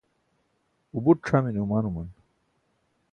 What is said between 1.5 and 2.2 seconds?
omanuman